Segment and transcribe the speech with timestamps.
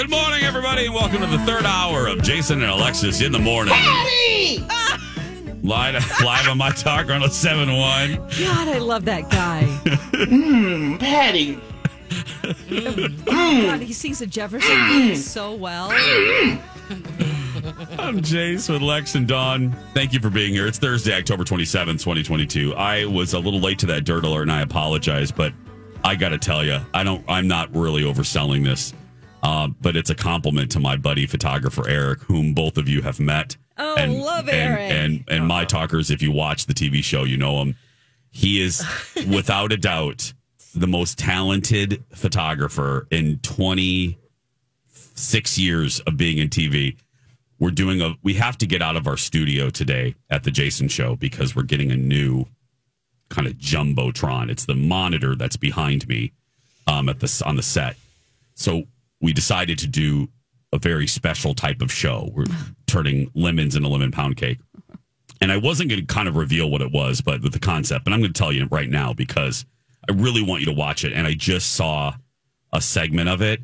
[0.00, 3.38] Good morning, everybody, and welcome to the third hour of Jason and Alexis in the
[3.38, 3.74] morning.
[5.62, 8.14] Live, live on my talk on a 7 1.
[8.14, 9.64] God, I love that guy.
[10.26, 11.56] Hmm, Patty.
[11.56, 13.10] Mm.
[13.28, 13.66] Hmm.
[13.66, 15.14] God, he sings the Jefferson hmm.
[15.16, 15.90] so well.
[17.98, 19.76] I'm Jace with Lex and Dawn.
[19.92, 20.66] Thank you for being here.
[20.66, 22.74] It's Thursday, October 27th, 2022.
[22.74, 25.52] I was a little late to that dirt alert, and I apologize, but
[26.02, 28.94] I got to tell you, I don't, I'm not really overselling this.
[29.42, 33.18] Uh, but it's a compliment to my buddy photographer Eric, whom both of you have
[33.18, 33.56] met.
[33.78, 34.92] Oh, and, love and, Eric.
[34.92, 37.76] And and my talkers, if you watch the TV show, you know him.
[38.30, 38.84] He is
[39.28, 40.32] without a doubt
[40.74, 46.96] the most talented photographer in 26 years of being in TV.
[47.58, 50.88] We're doing a we have to get out of our studio today at the Jason
[50.88, 52.46] show because we're getting a new
[53.28, 54.50] kind of jumbotron.
[54.50, 56.32] It's the monitor that's behind me
[56.86, 57.96] um, at the on the set.
[58.54, 58.84] So
[59.20, 60.28] we decided to do
[60.72, 62.30] a very special type of show.
[62.32, 62.44] We're
[62.86, 64.58] turning lemons into lemon pound cake.
[65.40, 68.04] And I wasn't going to kind of reveal what it was, but with the concept,
[68.04, 69.64] but I'm going to tell you right now because
[70.08, 71.12] I really want you to watch it.
[71.12, 72.12] And I just saw
[72.72, 73.60] a segment of it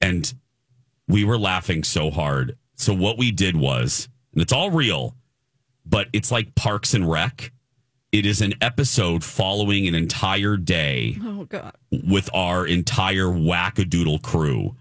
[0.00, 0.32] and
[1.08, 2.56] we were laughing so hard.
[2.76, 5.16] So what we did was, and it's all real,
[5.86, 7.52] but it's like Parks and Rec.
[8.10, 11.74] It is an episode following an entire day Oh, God.
[11.90, 14.76] with our entire wackadoodle crew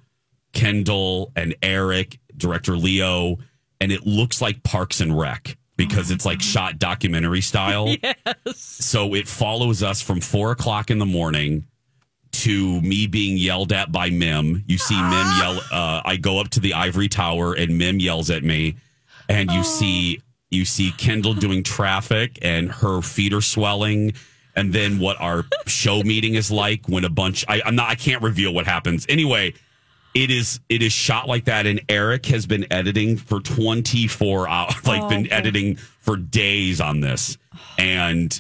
[0.54, 3.38] Kendall and Eric, director Leo,
[3.82, 7.94] and it looks like Parks and Rec because it's like shot documentary style.
[8.04, 8.58] Yes.
[8.58, 11.68] So it follows us from four o'clock in the morning
[12.32, 14.64] to me being yelled at by Mim.
[14.68, 15.60] You see Mim yell.
[15.72, 18.78] Uh, I go up to the ivory tower and Mim yells at me,
[19.30, 24.14] and you see you see Kendall doing traffic and her feet are swelling.
[24.56, 27.96] And then what our show meeting is like when a bunch I, I'm not I
[27.96, 29.06] can't reveal what happens.
[29.10, 29.54] Anyway,
[30.16, 34.74] it is it is shot like that and Eric has been editing for 24 hours
[34.88, 35.30] like Oh, been okay.
[35.30, 37.38] editing for days on this.
[37.78, 38.40] And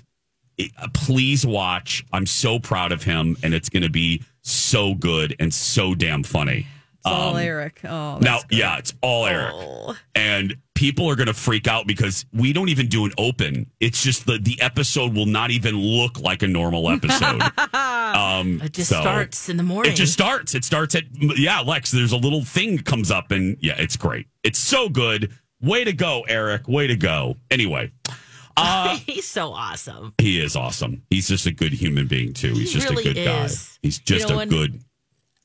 [0.57, 2.03] it- uh, please watch.
[2.11, 6.23] I'm so proud of him and it's going to be so good and so damn
[6.23, 6.65] funny.
[6.95, 7.81] It's all Um, Eric.
[7.83, 8.57] Oh, Now, good.
[8.57, 9.53] yeah, it's all Eric.
[9.53, 9.95] Oh.
[10.15, 13.69] And people are going to freak out because we don't even do an open.
[13.79, 17.41] It's just the the episode will not even look like a normal episode.
[17.73, 19.91] um, It just so- starts in the morning.
[19.91, 20.53] It just starts.
[20.55, 21.91] It starts at yeah, Lex.
[21.91, 24.27] There's a little thing comes up, and yeah, it's great.
[24.43, 25.33] It's so good.
[25.61, 26.67] Way to go, Eric.
[26.67, 27.37] Way to go.
[27.49, 27.91] Anyway,
[28.57, 30.13] uh, He's so awesome.
[30.19, 31.01] he is awesome.
[31.09, 32.53] He's just a good human being too.
[32.53, 33.45] He's He just really a good guy.
[33.45, 33.79] is.
[33.81, 34.81] He's You just know, a when- good.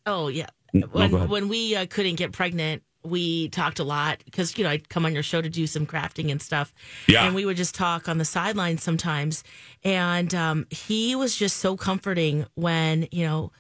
[0.04, 0.47] Oh yeah.
[0.75, 4.65] No, When go when we uh, couldn't get pregnant, we talked a lot because you
[4.65, 6.73] know I'd come on your show to do some crafting and stuff.
[7.07, 7.25] Yeah.
[7.25, 9.45] And we would just talk on the sidelines sometimes,
[9.85, 13.53] and um, he was just so comforting when you know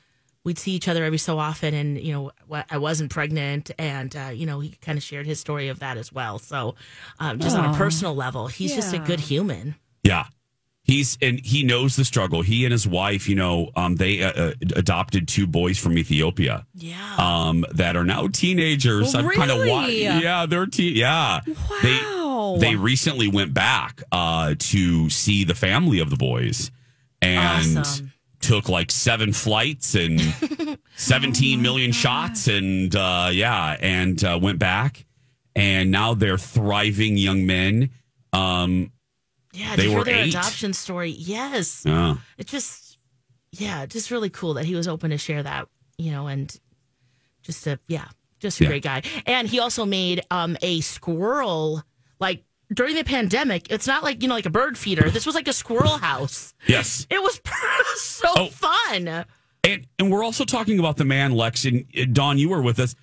[0.44, 2.30] we'd see each other every so often, and you know
[2.70, 5.96] I wasn't pregnant, and uh, you know he kind of shared his story of that
[5.96, 6.38] as well.
[6.38, 6.74] So
[7.18, 9.76] um, just on a personal level, he's just a good human.
[10.02, 10.26] Yeah.
[10.84, 12.42] He's and he knows the struggle.
[12.42, 16.66] He and his wife, you know, um, they uh, uh, adopted two boys from Ethiopia,
[16.74, 16.96] Yeah.
[17.18, 19.14] um, that are now teenagers.
[19.14, 19.88] I've kind of watched.
[19.90, 20.02] Really?
[20.02, 20.96] Yeah, they're teen.
[20.96, 22.56] Yeah, Wow.
[22.58, 26.72] they they recently went back uh, to see the family of the boys,
[27.20, 28.12] and Awesome.
[28.40, 30.20] took like seven flights and
[30.96, 35.04] seventeen million shots, and uh, yeah, and uh, went back,
[35.54, 37.90] and now they're thriving young men.
[38.32, 38.90] Um,
[39.52, 39.76] yeah.
[39.76, 40.28] they to hear were their eight.
[40.30, 41.10] adoption story.
[41.10, 41.84] Yes.
[41.86, 42.98] uh, it just
[43.52, 45.68] yeah just really cool that he was open to share that
[45.98, 46.58] you know and
[47.42, 48.06] just a yeah
[48.40, 48.68] just a Yeah.
[48.70, 51.82] great guy and he also made um a squirrel
[52.18, 55.34] like during the pandemic it's not like you know like a bird feeder this was
[55.34, 57.06] like a squirrel house yes.
[57.10, 57.40] it was
[57.96, 58.46] so Oh.
[58.46, 59.26] fun
[59.64, 62.38] And and we're also talking about the man Lex and uh, Don.
[62.38, 62.94] You were with us.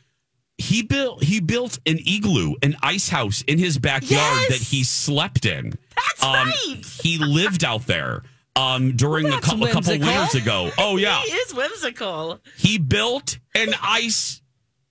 [0.59, 4.49] He built he built an igloo, an ice house in his backyard Yes!
[4.49, 5.73] that he slept in.
[5.95, 6.81] That's um, right.
[7.01, 8.23] He lived out there
[8.57, 10.69] um, during a, cou- a couple winters ago.
[10.77, 14.41] Oh yeah, he is whimsical he built an ice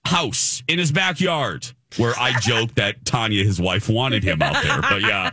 [0.04, 1.66] house in his backyard.
[1.96, 5.30] Where I joked that Tanya, his wife, wanted him out there, but yeah.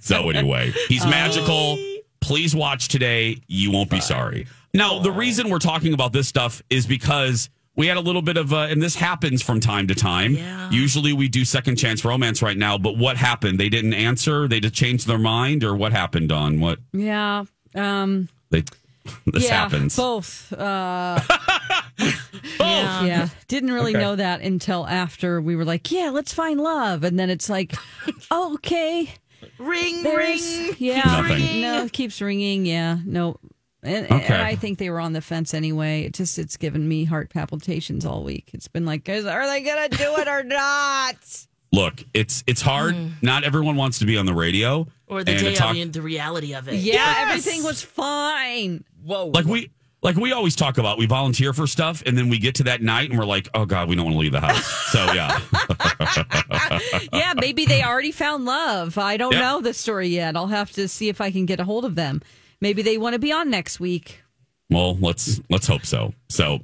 [0.00, 1.78] So anyway, he's magical.
[2.20, 3.40] Please watch today.
[3.48, 4.46] You won't be sorry.
[4.72, 8.36] Now, the reason we're talking about this stuff is because we had a little bit
[8.36, 10.34] of, uh, and this happens from time to time.
[10.34, 10.68] Yeah.
[10.70, 13.58] Usually we do second chance romance right now, but what happened?
[13.58, 14.46] They didn't answer.
[14.46, 16.30] They just changed their mind, or what happened?
[16.30, 17.44] On what Yeah.
[17.74, 18.64] Um, they
[19.26, 19.96] this yeah, happens.
[19.96, 20.52] both.
[20.52, 21.20] Uh,
[22.60, 23.04] Yeah.
[23.04, 23.28] yeah.
[23.48, 24.00] Didn't really Okay.
[24.02, 27.02] know that until after we were like, yeah, let's find love.
[27.04, 27.74] And then it's like,
[28.30, 29.10] oh, okay.
[29.58, 30.74] Ring, There's, ring.
[30.78, 31.02] yeah.
[31.04, 31.60] Nothing.
[31.62, 32.66] No, it keeps ringing.
[32.66, 32.98] Yeah.
[33.04, 33.38] No.
[33.82, 34.24] And, Okay.
[34.34, 36.02] and I think they were on the fence anyway.
[36.02, 38.50] It just, it's given me heart palpitations all week.
[38.52, 41.16] It's been like, guys, are they going to do it or not?
[41.72, 42.96] Look, it's it's hard.
[42.96, 43.08] Hmm.
[43.22, 45.70] Not everyone wants to be on the radio Or the and to day talk.
[45.70, 46.74] of the, the reality of it.
[46.74, 46.94] Yeah.
[46.94, 47.28] Yes.
[47.28, 48.82] Everything was fine.
[49.04, 49.26] Whoa.
[49.28, 49.70] like we
[50.02, 52.82] like we always talk about we volunteer for stuff and then we get to that
[52.82, 55.38] night and we're like oh god we don't want to leave the house so yeah
[57.12, 58.98] yeah, maybe they already found love.
[58.98, 59.40] I don't Yeah.
[59.40, 60.36] know the story yet.
[60.36, 62.20] I'll have to see if I can get a hold of them.
[62.60, 64.22] Maybe they want to be on next week.
[64.70, 66.60] well let's let's hope so so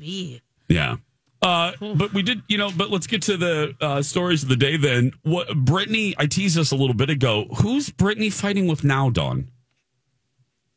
[0.68, 0.96] yeah
[1.42, 4.56] uh but we did you know but let's get to the uh stories of the
[4.56, 8.84] day then what britney i teased us a little bit ago who's britney fighting with
[8.84, 9.48] now dawn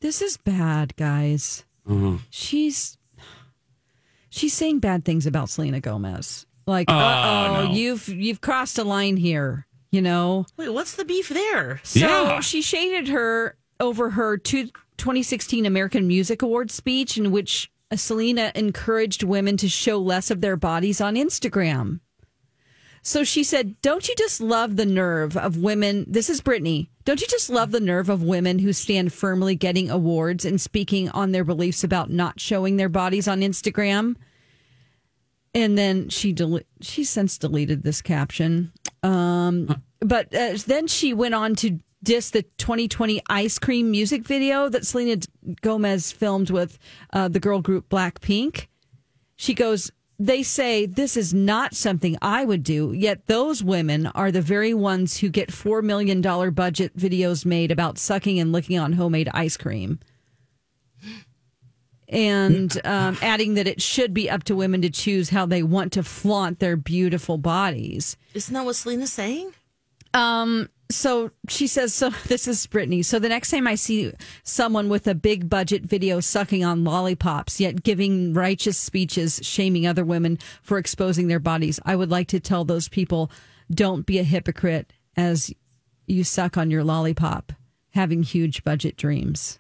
[0.02, 1.66] This is bad, guys.
[2.30, 2.98] She's
[4.30, 6.46] she's saying bad things about Selena Gomez.
[6.66, 7.72] Like, uh oh, no.
[7.74, 9.66] you've you've crossed a line here.
[9.92, 10.46] You know.
[10.56, 11.82] Wait, what's the beef there?
[11.84, 12.40] So Yeah.
[12.42, 14.70] she shaded her over her two,
[15.00, 20.56] 2016 American Music Awards speech, in which Selena encouraged women to show less of their
[20.56, 22.00] bodies on Instagram.
[23.02, 26.06] So she said, Don't you just love the nerve of women?
[26.08, 26.90] This is Britney.
[27.06, 31.10] Don't you just love the nerve of women who stand firmly getting awards and speaking
[31.10, 34.16] on their beliefs about not showing their bodies on Instagram?
[35.56, 38.72] And then she del- she since deleted this caption.
[39.02, 44.70] Um, but uh, then she went on to diss the 2020 ice cream music video
[44.70, 45.22] that Selena
[45.62, 46.78] Gomez filmed with
[47.14, 48.68] uh, the girl group Blackpink.
[49.36, 54.32] She goes, They say this is not something I would do, yet those women are
[54.32, 58.94] the very ones who get $4 million budget videos made about sucking and licking on
[58.94, 60.00] homemade ice cream.
[62.08, 65.94] And um, adding that it should be up to women to choose how they want
[65.94, 68.18] to flaunt their beautiful bodies.
[68.34, 69.54] Isn't that what Selena's saying?
[70.14, 73.04] Um, so she says, so this is Britney.
[73.06, 74.12] So the next time I see
[74.44, 80.04] someone with a big budget video sucking on lollipops, yet giving righteous speeches shaming other
[80.04, 83.32] women for exposing their bodies, I would like to tell those people,
[83.72, 85.54] don't be a hypocrite as
[86.08, 87.54] you suck on your lollipop,
[87.92, 89.60] having huge budget dreams.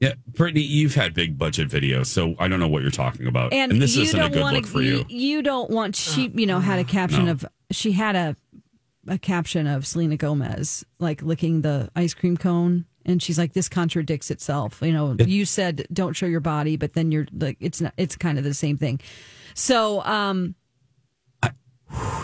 [0.00, 3.52] yeah britney you've had big budget videos so i don't know what you're talking about
[3.52, 5.94] And, and, this you isn't a don't good want look for you You don't want.
[5.94, 6.90] She, uh, you know, had a uh-huh.
[6.92, 7.32] caption No.
[7.32, 8.34] of she had a
[9.08, 13.68] a caption of Selena Gomez like licking the ice cream cone, and she's like, "This
[13.68, 17.80] contradicts itself." You know, you said don't show your body, but then you're like, it's
[17.80, 17.94] not.
[17.96, 19.00] It's kind of the same thing.
[19.54, 20.54] So, um.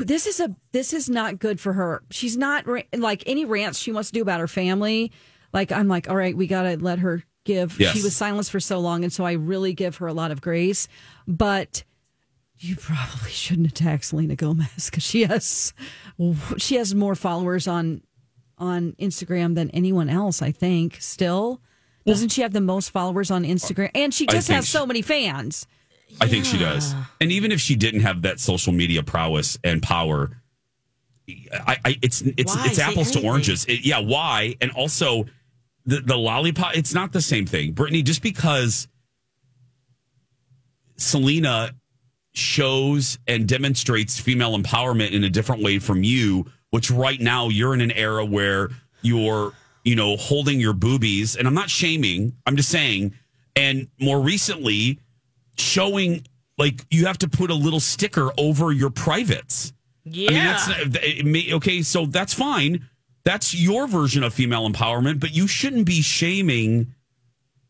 [0.00, 2.02] This is a this is not good for her.
[2.10, 5.10] She's not like any rants she wants to do about her family.
[5.52, 7.80] Like I'm like, all right, we got to let her give.
[7.80, 7.96] Yes.
[7.96, 10.40] She was silenced for so long, and so I really give her a lot of
[10.40, 10.86] grace.
[11.26, 11.82] But
[12.58, 15.74] you probably shouldn't attack Selena Gomez because she has
[16.58, 18.02] she has more followers on
[18.58, 20.40] on Instagram than anyone else.
[20.42, 21.60] I think still
[22.06, 23.90] doesn't she have the most followers on Instagram?
[23.94, 25.66] And she just has she- so many fans.
[26.20, 26.94] I think she does.
[27.20, 30.40] And even if she didn't have that social media prowess and power,
[31.28, 33.64] I, I it's it's Why it's apples to oranges.
[33.66, 34.54] It- yeah, why?
[34.60, 35.26] And also
[35.84, 36.76] the the lollipop.
[36.76, 38.04] It's not the same thing, Britney.
[38.04, 38.86] Just because
[40.96, 41.74] Selena
[42.36, 47.74] shows and demonstrates female empowerment in a different way from you, which right now you're
[47.74, 48.70] in an era where
[49.02, 49.52] you're
[49.84, 52.34] you know holding your boobies, and I'm not shaming.
[52.46, 53.14] I'm just saying.
[53.54, 55.00] And more recently,
[55.56, 56.26] showing
[56.58, 59.72] like you have to put a little sticker over your privates.
[60.04, 60.30] Yeah.
[60.30, 61.82] I mean, that's it may- okay.
[61.82, 62.86] So that's fine.
[63.24, 66.94] That's your version of female empowerment, but you shouldn't be shaming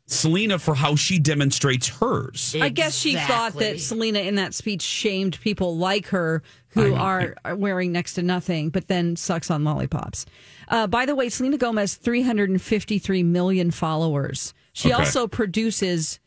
[0.08, 2.54] Selena for how she demonstrates hers.
[2.60, 7.34] I guess she thought that Selena in that speech shamed people like her who are,
[7.44, 10.24] are wearing next to nothing, but then sucks on lollipops.
[10.68, 14.54] Uh, by the way, Selena Gomez, 353 million followers.
[14.72, 15.02] She Okay.
[15.02, 16.20] also produces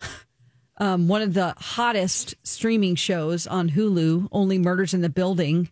[0.78, 5.70] um, one of the hottest streaming shows on Hulu, Only Murders in the Building.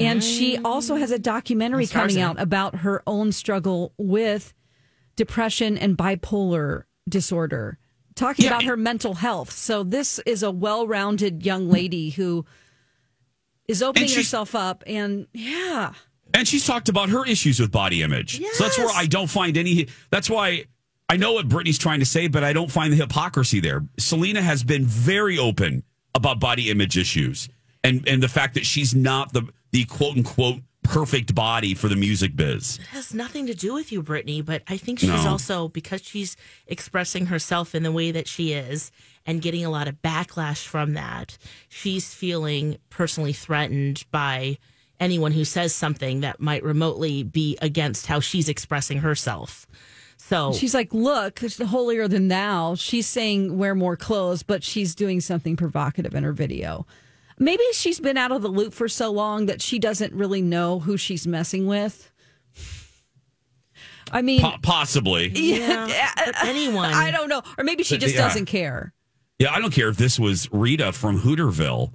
[0.00, 4.52] And she also has a documentary coming out about her own struggle with
[5.16, 7.78] depression and bipolar disorder,
[8.14, 9.52] talking Yeah, about her mental health.
[9.52, 12.44] So this is a well-rounded young lady who
[13.68, 15.92] is opening herself up, and yeah,
[16.34, 18.40] And she's talked about her issues with body image.
[18.52, 19.88] So that's where I don't find any.
[20.10, 20.64] That's why
[21.08, 23.84] I know what Britney's trying to say, but I don't find the hypocrisy there.
[23.98, 25.82] Selena has been very open
[26.14, 27.48] about body image issues
[27.84, 29.42] and and the fact that she's not the
[29.72, 32.78] the quote unquote perfect body for the music biz.
[32.80, 35.28] It has nothing to do with you, Britney, but I think she's No.
[35.30, 38.90] also because she's expressing herself in the way that she is
[39.24, 41.38] and getting a lot of backlash from that.
[41.68, 44.58] She's feeling personally threatened by
[44.98, 49.66] anyone who says something that might remotely be against how she's expressing herself.
[50.18, 52.74] So She's like, look, it's holier than thou.
[52.74, 56.86] She's saying wear more clothes, but she's doing something provocative in her video.
[57.40, 60.78] Maybe she's been out of the loop for so long that she doesn't really know
[60.78, 62.12] who she's messing with.
[64.12, 65.28] I mean, Po- possibly.
[65.34, 66.92] yeah, but anyone.
[66.92, 67.42] I don't know.
[67.58, 68.22] Or maybe she just Yeah.
[68.26, 68.92] doesn't care.
[69.38, 71.92] Yeah, I don't care if this was Rita from Hooterville.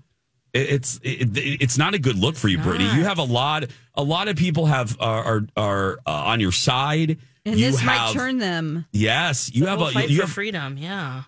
[0.53, 2.93] It- It's it, it's not a good look for you, Britney.
[2.95, 6.53] You have a lot a lot of people have are are, are uh, on your
[6.53, 7.17] side.
[7.45, 8.85] And you this might turn them.
[8.91, 10.77] yes, you have We'll a fight you for have freedom.
[10.79, 11.23] Yeah.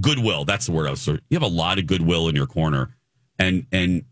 [0.00, 0.44] goodwill.
[0.44, 1.04] That's the word I was.
[1.08, 2.94] You have a lot of goodwill in your corner,
[3.38, 4.04] and and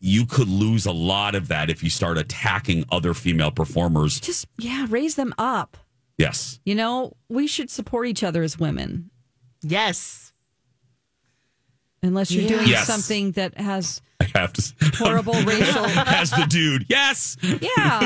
[0.00, 4.18] you could lose a lot of that if you start attacking other female performers.
[4.18, 5.76] Just, yeah, raise them up.
[6.18, 9.10] Yes, You know, we should support each other as women,
[9.62, 10.32] Yes.
[12.02, 12.48] unless you're Yeah.
[12.48, 12.86] doing Yes.
[12.86, 14.62] something that has I have to.
[14.98, 15.84] horrible racial.
[15.86, 17.36] As the dude, yes.
[17.42, 17.60] Yeah,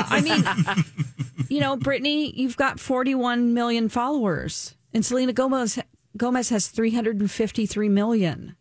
[0.09, 0.85] I mean,
[1.49, 5.79] you know, Britney, you've got 41 million followers, and Selena Gomez
[6.15, 8.55] Gomez has 353 million.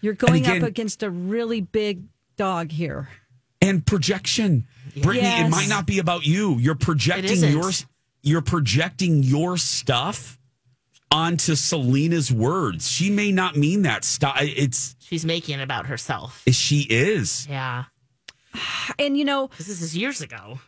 [0.00, 2.04] You're going again- up against a really big
[2.36, 3.08] dog here.
[3.62, 4.66] and projection.
[4.96, 6.56] Britney, it might not be about you.
[6.58, 7.52] You're projecting isn't.
[7.52, 7.70] your
[8.22, 10.38] you're projecting your stuff
[11.12, 12.90] onto Selena's words.
[12.90, 14.36] She may not mean that stuff.
[14.40, 16.42] It's She's making it about herself.
[16.50, 17.46] she is.
[17.48, 17.84] Yeah.
[18.98, 20.58] And you know, This is years ago.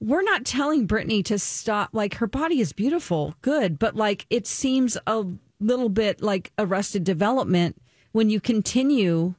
[0.00, 1.90] we're not telling Britney to stop.
[1.92, 5.24] Like her body is beautiful, good, but like it seems a
[5.60, 7.76] little bit like arrested development
[8.18, 9.36] when you continue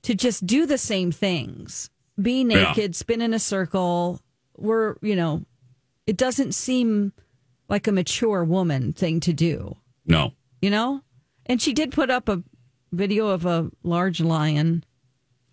[0.00, 4.22] to just do the same things, be naked, spin in a circle.
[4.56, 5.44] We're, you know,
[6.06, 7.12] it doesn't seem
[7.68, 9.76] like a mature woman thing to do,
[10.06, 10.32] No.
[10.62, 11.02] you know.
[11.44, 12.42] And she did put up a
[12.90, 14.82] video of a large lion.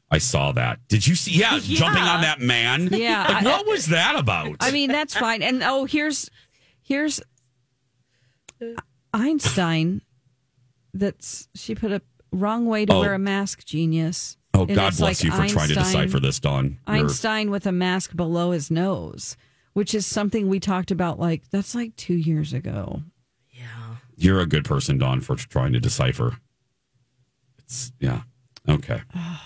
[0.10, 0.80] I saw that.
[0.88, 1.32] Did you see?
[1.32, 1.80] Yeah, Yeah.
[1.80, 2.88] jumping on that man.
[2.94, 4.56] Yeah, Like, I- what was that about?
[4.62, 5.44] I mean, that's fine.
[5.44, 6.30] And oh, here's
[6.82, 7.20] here's
[9.14, 10.02] Einstein.
[10.94, 12.02] That's she put a
[12.32, 13.00] wrong way to Oh.
[13.02, 13.66] wear a mask.
[13.66, 14.38] Genius.
[14.54, 16.78] oh, And God bless like you for trying to decipher this, Dawn.
[16.88, 19.38] You're- Einstein with a mask below his nose,
[19.74, 21.20] which is something we talked about.
[21.20, 23.04] Like that's like two years ago.
[23.52, 23.96] Yeah.
[24.16, 26.38] You're a good person, Don, for trying to decipher.
[27.60, 28.22] It's yeah.
[28.68, 29.02] Okay.
[29.16, 29.42] Oh,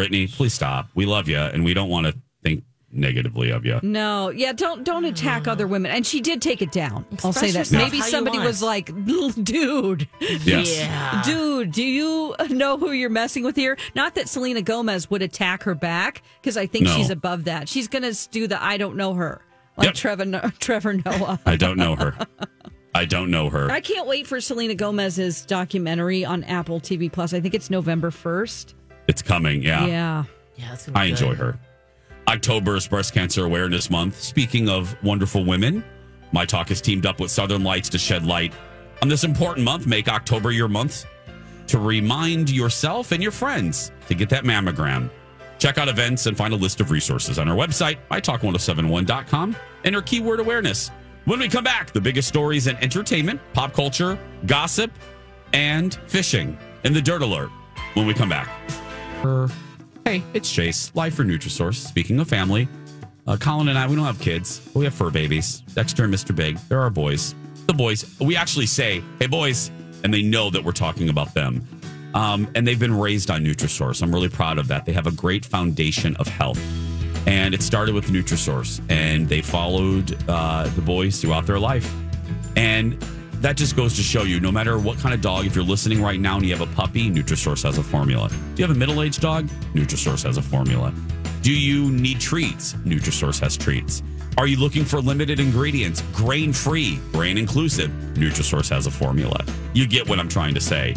[0.00, 0.88] Britney, please stop.
[0.96, 3.78] We love you, and we don't want to think negatively of you.
[3.82, 5.90] No, yeah, don't don't attack other women.
[5.90, 7.04] And she did take it down.
[7.22, 7.70] I'll say that.
[7.72, 8.86] Maybe somebody was like,
[9.44, 10.76] "Dude, Yes.
[10.78, 11.22] Yeah.
[11.24, 13.76] Dude, do you know who you're messing with here?
[13.94, 16.96] Not that Selena Gomez would attack her back, because I think No.
[16.96, 17.68] she's above that.
[17.68, 19.40] She's going to do the I don't know her,
[19.76, 19.94] like Yep.
[19.94, 21.40] Trevor, Trevor Noah.
[21.46, 22.16] I don't know her.
[22.96, 23.70] I don't know her.
[23.72, 27.34] I can't wait for Selena Gomez's documentary on Apple TV Plus.
[27.34, 28.74] I think it's November 1st.
[29.08, 29.62] It's coming.
[29.64, 29.84] Yeah.
[29.86, 30.24] Yeah.
[30.56, 30.68] Yeah.
[30.70, 31.58] That's gonna I enjoy her.
[32.26, 34.20] October is Breast Cancer Awareness Month.
[34.20, 35.84] Speaking of wonderful women,
[36.32, 38.52] My Talk has teamed up with Southern Lights to shed light
[39.02, 39.86] on this important month.
[39.86, 41.04] Make October your month
[41.66, 45.10] to remind yourself and your friends to get that mammogram.
[45.58, 49.56] Check out events and find a list of resources on our website, mytalk1071.com.
[49.84, 50.90] Enter keyword awareness.
[51.26, 54.90] When we come back, the biggest stories in entertainment, pop culture, gossip,
[55.52, 57.50] and fishing in the Dirt Alert.
[57.94, 58.48] When we come back.
[60.04, 61.76] Hey, it's Chase, live for Nutrisource.
[61.76, 62.68] Speaking of family,
[63.26, 65.60] uh, Colin and I, we don't have kids, but we have fur babies.
[65.72, 66.36] Dexter and Mr.
[66.36, 67.34] Big, they're our boys.
[67.66, 69.70] The boys, we actually say, hey, boys,
[70.04, 71.66] and they know that we're talking about them.
[72.12, 74.02] Um, and they've been raised on Nutrisource.
[74.02, 74.84] I'm really proud of that.
[74.84, 76.60] They have a great foundation of health.
[77.26, 81.90] And it started with Nutrisource, and they followed uh, the boys throughout their life.
[82.56, 83.02] And
[83.44, 86.00] that just goes to show you no matter what kind of dog, if you're listening
[86.00, 88.30] right now and you have a puppy, Nutrisource has a formula.
[88.30, 89.48] Do you have a middle aged dog?
[89.74, 90.94] Nutrisource has a formula.
[91.42, 92.72] Do you need treats?
[92.86, 94.02] Nutrisource has treats.
[94.38, 97.90] Are you looking for limited ingredients, grain free, grain inclusive?
[98.14, 99.44] Nutrisource has a formula.
[99.74, 100.96] You get what I'm trying to say.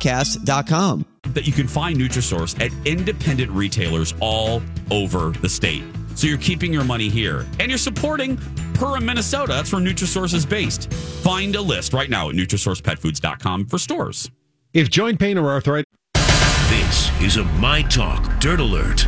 [0.00, 1.06] UAPpodcast.com.
[1.34, 5.84] that you can find Nutrisource at independent retailers all over the state.
[6.16, 8.36] So you're keeping your money here and you're supporting
[8.74, 9.52] Perham, Minnesota.
[9.52, 10.92] That's where Nutrisource is based.
[10.92, 14.30] Find a list right now at NutrisourcePetFoods.com for stores.
[14.72, 15.86] If joint pain or arthritis.
[16.14, 19.06] This is a My Talk Dirt Alert.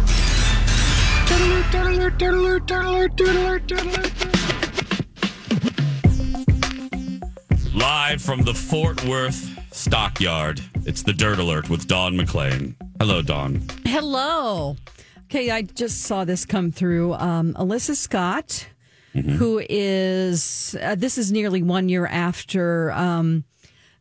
[7.75, 12.75] Live from the Fort Worth Stockyard, it's the Dirt Alert with Dawn McClain.
[13.00, 13.62] Hello, Don.
[13.85, 14.76] Hello.
[15.25, 17.14] Okay, I just saw this come through.
[17.14, 18.69] Um, Alyssa Scott,
[19.12, 23.45] who is, uh, this is nearly one year after um,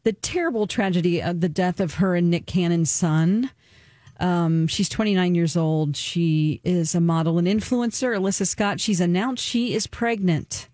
[0.04, 3.50] the terrible tragedy of the death of her and Nick Cannon's son.
[4.20, 5.96] Um, she's 29 years old.
[5.96, 8.16] She is a model and influencer.
[8.16, 10.68] Alyssa Scott, she's announced she is pregnant.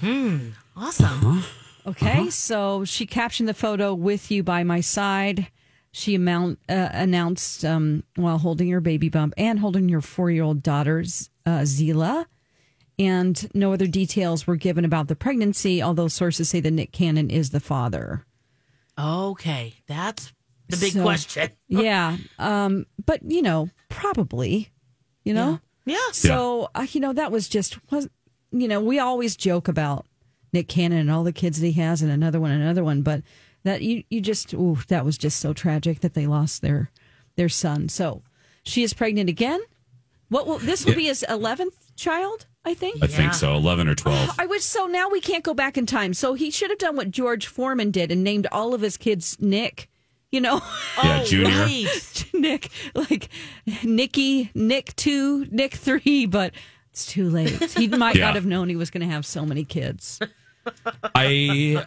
[0.00, 0.48] Hmm.
[0.76, 1.44] Awesome.
[1.86, 5.48] Okay, so she captioned the photo with you by my side.
[5.90, 10.42] She amount, uh, announced um, while holding her baby bump and holding her four year
[10.44, 11.00] old daughter,
[11.44, 12.26] uh, Zeela.
[12.98, 17.30] And no other details were given about the pregnancy, although sources say that Nick Cannon
[17.30, 18.24] is the father.
[18.98, 20.32] Okay, that's
[20.68, 21.50] the big So- question.
[21.68, 22.16] Yeah.
[22.38, 24.70] Um, but, you know, probably,
[25.24, 25.58] you know?
[25.84, 25.96] Yeah.
[26.12, 28.08] So, uh, you know, that was just, was,
[28.52, 30.06] you know, we always joke about
[30.52, 33.22] Nick Cannon and all the kids that he has and another one, another one, but
[33.64, 36.90] that you, you just, ooh, that was just so tragic that they lost their,
[37.36, 37.88] their son.
[37.88, 38.22] So
[38.64, 39.60] she is pregnant again.
[40.28, 43.02] What will, this will be his 11th child, I think.
[43.02, 44.30] I think so, 11 or 12.
[44.38, 44.86] I wish so.
[44.86, 46.14] Now we can't go back in time.
[46.14, 49.36] So he should have done what George Foreman did and named all of his kids
[49.40, 49.88] Nick.
[50.30, 50.62] You know,
[51.04, 51.48] Yeah, Oh, Junior.
[51.50, 52.24] right.
[52.34, 53.28] Nick, like
[53.84, 56.54] Nicky, Nick two, Nick three, but
[56.90, 57.50] it's too late.
[57.72, 58.26] He might Yeah.
[58.26, 60.18] not have known he was going to have so many kids.
[61.14, 61.84] I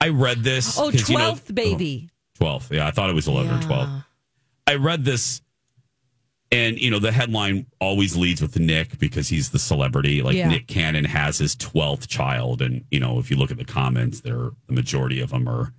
[0.00, 0.78] I read this.
[0.78, 2.10] Oh, 'cause, you know- 12th baby.
[2.40, 2.70] Oh, 12th.
[2.72, 3.88] Yeah, I thought it was 11 or 12.
[4.66, 5.40] I read this,
[6.50, 10.22] and, you know, the headline always leads with Nick because he's the celebrity.
[10.22, 10.48] Like, Yeah.
[10.48, 12.60] Nick Cannon has his 12th child.
[12.62, 15.72] And, you know, if you look at the comments, there, the majority of them are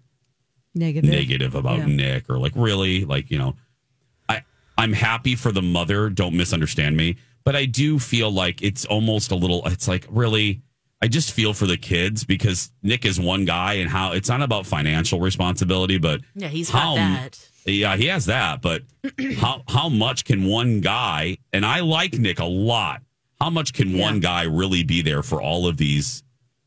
[0.74, 1.10] Negative.
[1.10, 1.86] negative about Yeah.
[1.86, 3.56] Nick or like really like you know
[4.28, 4.44] I
[4.78, 9.32] I'm happy for the mother don't misunderstand me but I do feel like it's almost
[9.32, 10.62] a little it's like really
[11.06, 14.42] I just feel for the kids because Nick is one guy and how it's not
[14.42, 17.48] about financial responsibility but Yeah, he's got how that.
[17.66, 18.82] yeah he has that but
[19.38, 23.04] how how much can one guy and I like Nick a lot
[23.40, 26.24] how much can one guy really be there for all of these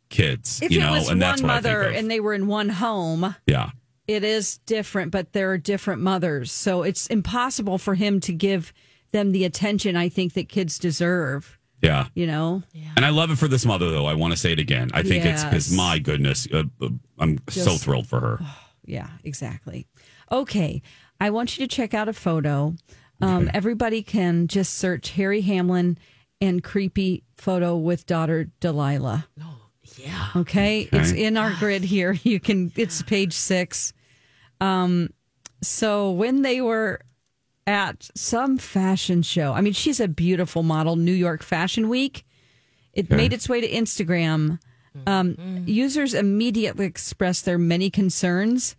[0.09, 1.97] kids If you it know was and that's one what I think mother of.
[1.97, 3.71] and they were in one home, yeah
[4.07, 6.51] it is different, but there are different mothers.
[6.51, 8.73] So it's impossible for him to give
[9.11, 12.63] them the attention I think that kids deserve, yeah you know?
[12.97, 14.07] And I love it for this mother, though.
[14.07, 14.91] I want to say it again.
[14.93, 16.89] I think it's because, my goodness, uh, uh,
[17.19, 18.41] I'm so thrilled for her.
[18.85, 19.87] Yeah, exactly.
[20.33, 20.81] Okay.
[21.21, 22.75] I want you to check out a photo.
[23.21, 25.99] Um, Everybody can just search Harry Hamlin
[26.41, 29.29] and creepy photo with daughter Delilah.
[29.99, 30.29] Yeah.
[30.37, 30.89] Okay.
[30.91, 32.13] It's in our grid here.
[32.23, 33.93] You can, it's page six.
[34.59, 35.11] Um,
[35.63, 37.03] so when they were
[37.69, 42.25] at some fashion show, I mean, she's a beautiful model, New York Fashion Week.
[42.95, 44.59] It made its way to Instagram.
[45.07, 48.75] Um, users immediately expressed their many concerns.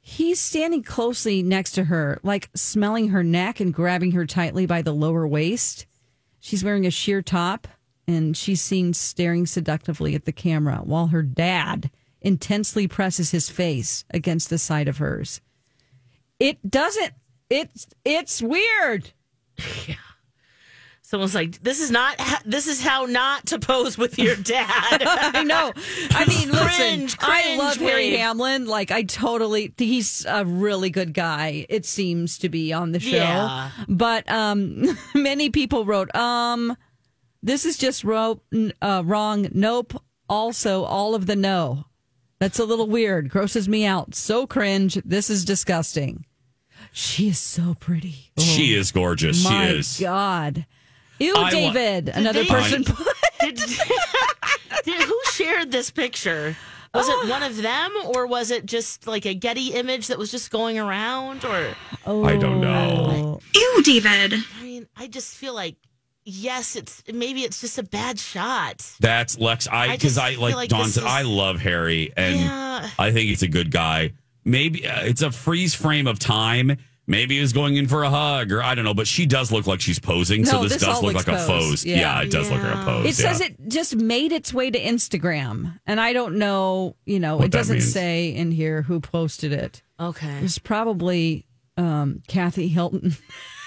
[0.00, 4.82] He's standing closely next to her, like smelling her neck and grabbing her tightly by
[4.82, 5.86] the lower waist.
[6.40, 7.68] She's wearing a sheer top
[8.08, 11.88] and she's seen staring seductively at the camera while her dad
[12.20, 15.40] intensely presses his face against the side of hers.
[16.40, 17.14] It doesn't
[17.52, 19.10] it's it's weird.
[19.86, 19.94] Yeah.
[21.02, 22.16] Someone's like, "This is not.
[22.46, 25.72] This is how not to pose with your dad." I know.
[26.12, 28.16] I mean, listen, Cringe, I love Harry.
[28.16, 28.64] Hamlin.
[28.66, 31.66] Like, I totally, he's a really good guy.
[31.68, 33.70] It seems to be on the show, Yeah.
[33.88, 36.74] but um, many people wrote, um,
[37.42, 39.48] this is just ro- n- uh, wrong.
[39.52, 40.02] Nope.
[40.30, 41.84] Also, all of the no.
[42.38, 43.28] That's a little weird.
[43.28, 44.14] Grosses me out.
[44.14, 44.94] So cringe.
[45.04, 46.24] This is disgusting.
[46.92, 48.30] She is so pretty.
[48.38, 49.44] She is gorgeous.
[49.46, 49.98] Oh My she is.
[50.00, 50.66] God.
[51.18, 52.08] Ew, I wa- David.
[52.10, 52.82] Another they- person.
[53.40, 53.56] Did,
[54.84, 56.56] did- who shared this picture?
[56.94, 60.30] Was it one of them, or was it just like a Getty image that was
[60.30, 61.42] just going around?
[61.46, 61.74] Or
[62.06, 63.38] I don't know.
[63.40, 63.40] Oh.
[63.54, 64.34] Ew, David.
[64.60, 65.76] I mean, I just feel like
[66.24, 68.86] yes, it's maybe it's just a bad shot.
[69.00, 69.66] That's Lex.
[69.68, 72.90] I I because just I, like, like Dawn said, is- I love Harry, and Yeah.
[72.98, 74.12] I think he's a good guy.
[74.44, 76.76] Maybe uh, it's a freeze frame of time.
[77.06, 78.94] Maybe he was going in for a hug, or I don't know.
[78.94, 81.46] But she does look like she's posing, so this, this does look looks like a
[81.46, 81.84] pose.
[81.84, 81.96] Yeah.
[81.98, 83.06] Yeah, it does look like a pose.
[83.06, 86.94] It says it just made its way to Instagram, and I don't know.
[87.04, 87.92] You know, What it doesn't means.
[87.92, 89.82] say in here who posted it.
[89.98, 90.38] Okay.
[90.42, 91.44] it's probably
[91.76, 93.16] um, Kathy Hilton.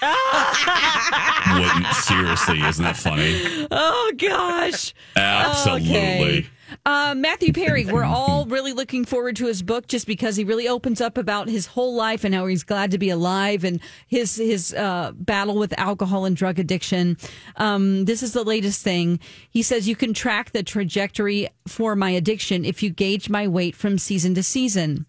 [1.54, 3.66] Wouldn't seriously, isn't that funny?
[3.70, 4.94] Oh gosh.
[5.14, 5.90] Absolutely.
[6.38, 6.46] Okay.
[6.84, 10.68] Uh, Matthew Perry, we're all really looking forward to his book just because he really
[10.68, 14.36] opens up about his whole life and how he's glad to be alive and his
[14.36, 17.16] his uh, battle with alcohol and drug addiction.
[17.56, 19.20] Um, this is the latest thing.
[19.50, 23.76] He says you can track the trajectory for my addiction if you gauge my weight
[23.76, 25.06] from season to season.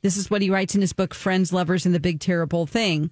[0.00, 3.10] This is what he writes in his book, Friends, Lovers, and the Big Terrible Thing.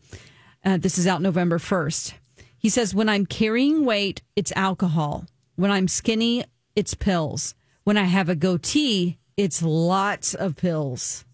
[0.64, 2.14] Uh, this is out November 1st.
[2.56, 5.26] He says, When I'm carrying weight, it's alcohol.
[5.56, 6.44] When I'm skinny,
[6.76, 7.55] it's pills.
[7.86, 11.24] When I have a goatee, it's lots of pills.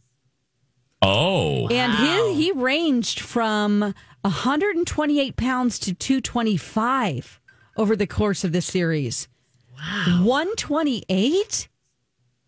[1.00, 7.40] Oh, And he, he ranged from 128 pounds to 225
[7.78, 9.28] over the course of the series.
[9.74, 10.24] Wow.
[10.24, 11.68] 128?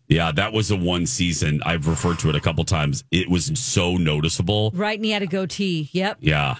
[0.07, 1.63] yeah, that was a one season.
[1.65, 3.03] I've referred to it a couple times.
[3.09, 4.69] It was so noticeable.
[4.75, 4.99] Right.
[4.99, 5.89] And he had a goatee.
[5.93, 6.17] Yep.
[6.19, 6.57] Yeah,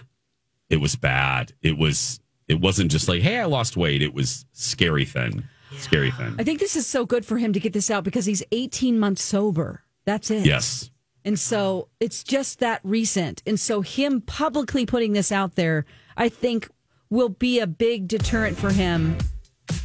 [0.72, 1.54] it was bad.
[1.62, 2.20] It was.
[2.48, 4.02] It wasn't just like, hey, I lost weight.
[4.02, 5.48] It was scary thin,
[5.80, 6.36] scary thin.
[6.40, 9.00] I think this is so good for him to get this out because he's 18
[9.00, 9.84] months sober.
[10.06, 10.46] That's it.
[10.46, 10.92] Yes.
[11.24, 13.42] And so it's just that recent.
[13.48, 15.86] And so him publicly putting this out there,
[16.16, 16.70] I think
[17.10, 19.18] will be a big deterrent for him.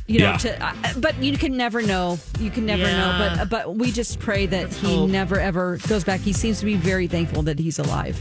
[0.06, 0.36] You know, Yeah.
[0.36, 2.18] to, uh, but you can never know.
[2.38, 2.88] You can never know.
[2.90, 3.36] Yeah.
[3.44, 5.08] But but we just pray that he hope.
[5.10, 6.20] never ever goes back.
[6.20, 8.18] He seems to be very thankful that he's alive.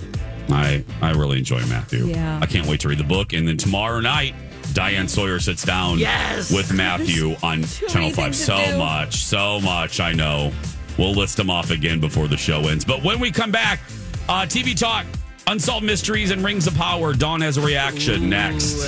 [0.50, 2.06] I I really enjoy Matthew.
[2.06, 2.40] Yeah.
[2.42, 3.34] I can't wait to read the book.
[3.34, 4.34] And then tomorrow night,
[4.74, 6.52] Diane Sawyer sits down Yes.
[6.52, 8.36] with Matthew on Channel 5.
[8.36, 8.78] So do.
[8.78, 10.00] much, so much.
[10.00, 10.52] I know.
[10.98, 12.84] We'll list them off again before the show ends.
[12.86, 13.80] But when we come back,
[14.28, 15.06] uh, TV talk,
[15.48, 17.14] unsolved mysteries, and rings of power.
[17.14, 18.84] Dawn has a reaction next.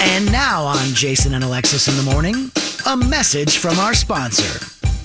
[0.00, 2.50] And now on Jason and Alexis in the morning,
[2.86, 4.58] a message from our sponsor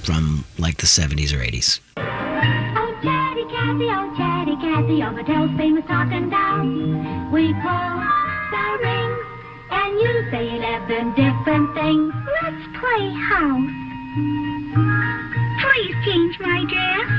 [0.04, 1.80] from like the 70s or 80s.
[1.98, 2.02] Oh,
[3.02, 7.32] Chatty Cathy, oh, Chatty Cathy, the tail's famous talking down.
[7.32, 8.19] We pull the rings, and
[10.00, 12.14] you say eleven different things.
[12.42, 13.70] Let's play house.
[15.60, 17.10] Please change my dress.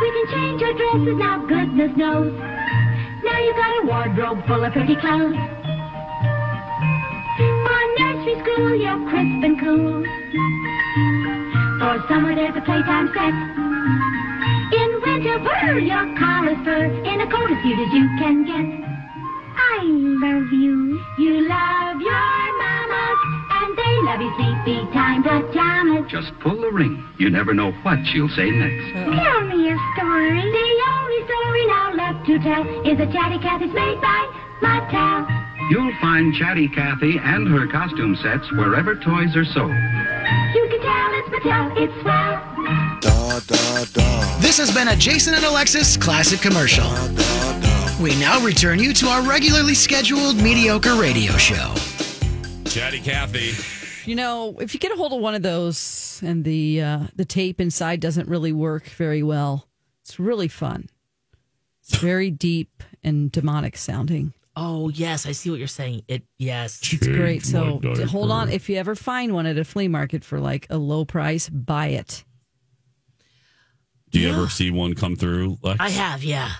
[0.00, 2.32] We can change our dresses now, goodness knows.
[3.24, 5.34] Now you've got a wardrobe full of pretty clothes.
[7.66, 10.04] For nursery school, you're crisp and cool.
[11.80, 13.34] For summer, there's a playtime set.
[14.78, 18.85] In winter, wear your collar fur in a coat as cute as you can get.
[19.66, 21.00] I love you.
[21.18, 23.18] You love your mamas,
[23.50, 24.32] and they love you.
[24.36, 26.10] Sleepy time pajamas.
[26.10, 27.02] Just pull the ring.
[27.18, 28.92] You never know what she'll say next.
[28.94, 30.40] Tell me a story.
[30.40, 34.26] The only story now left to tell is a Chatty Cathy's made by
[34.62, 35.26] Mattel.
[35.70, 39.70] You'll find Chatty Cathy and her costume sets wherever toys are sold.
[40.54, 41.76] You can tell it's Mattel.
[41.76, 42.40] It's swell.
[44.40, 46.86] This has been a Jason and Alexis classic commercial.
[48.00, 51.72] We now return you to our regularly scheduled mediocre radio show.
[52.66, 53.52] Chatty Cathy.
[54.04, 57.24] You know, if you get a hold of one of those and the uh, the
[57.24, 59.66] tape inside doesn't really work very well,
[60.02, 60.90] it's really fun.
[61.80, 64.34] It's very deep and demonic sounding.
[64.56, 66.02] Oh yes, I see what you're saying.
[66.06, 66.80] It yes.
[66.92, 67.46] It's great.
[67.46, 68.50] So hold on.
[68.50, 71.88] If you ever find one at a flea market for like a low price, buy
[71.88, 72.24] it.
[74.10, 75.56] Do you ever see one come through?
[75.62, 75.80] Lex?
[75.80, 76.52] I have, yeah.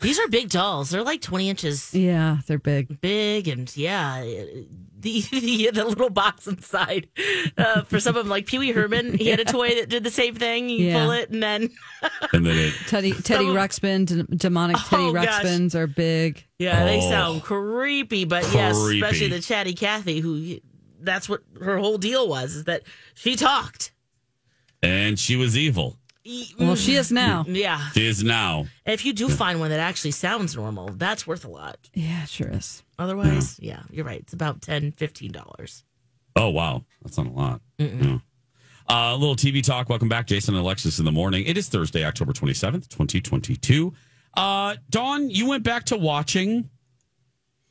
[0.00, 0.90] These are big dolls.
[0.90, 3.00] They're like 20 inches Yeah, they're big.
[3.00, 4.22] big, and yeah,
[5.00, 7.08] the the, the little box inside.
[7.56, 10.02] Uh, for some of them, like Pee Wee Herman, he had a toy that did
[10.04, 10.68] the same thing.
[10.68, 11.02] You Yeah.
[11.04, 11.70] pull it, and then
[12.32, 12.74] And then it.
[12.88, 15.26] Teddy Teddy Some- Ruxpin, d- demonic Teddy Oh, gosh.
[15.44, 16.44] Ruxpins are big.
[16.58, 17.10] yeah, they Oh.
[17.10, 18.24] sound creepy.
[18.24, 20.58] But yes, especially the chatty Cathy, who
[21.02, 22.82] that's what her whole deal was, is that
[23.14, 23.92] she talked.
[24.82, 25.98] And she was evil.
[26.58, 27.44] Well, she is now.
[27.48, 28.66] Yeah, She is now.
[28.84, 31.78] and if you do find one that actually sounds normal, that's worth a lot.
[31.94, 32.82] Yeah, sure is.
[32.98, 34.20] Otherwise, yeah, you're right.
[34.20, 35.12] It's about 10 dollars.
[35.12, 35.82] $15.
[36.36, 37.60] Oh wow, that's not a lot.
[37.78, 38.18] Yeah.
[38.88, 39.88] Uh, a little TV talk.
[39.88, 41.44] Welcome back, Jason and Alexis in the morning.
[41.46, 43.94] It is Thursday, October twenty seventh, twenty twenty two.
[44.34, 46.68] Uh, Dawn, you went back to watching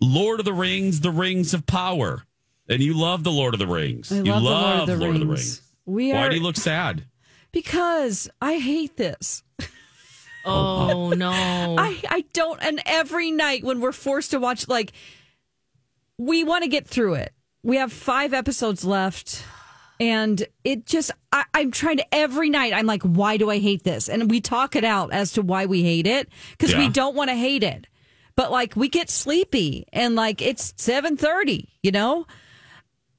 [0.02, 2.24] Lord of the Rings: The Rings of Power,
[2.68, 4.12] and you love the Lord of the Rings.
[4.12, 5.22] I you love, the Lord of the Lord Rings.
[5.22, 5.62] of the Rings.
[5.86, 7.06] We Why do you look sad?
[7.52, 9.44] Because I hate this.
[10.46, 11.32] Oh no.
[11.32, 12.62] I, I don't.
[12.62, 14.94] And every night when we're forced to watch, like,
[16.18, 17.34] we want to get through it.
[17.64, 19.44] We have five episodes left.
[20.02, 23.84] And it just, I, I'm trying to, every night, I'm like, why do I hate
[23.84, 24.08] this?
[24.08, 27.30] And we talk it out as to why we hate it because we don't want
[27.30, 27.86] to hate it.
[28.38, 32.26] But like, we get sleepy and like, it's 7.30, you know?